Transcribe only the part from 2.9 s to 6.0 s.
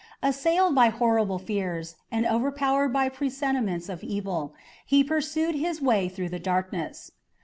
by presentiments of evil, he pursued his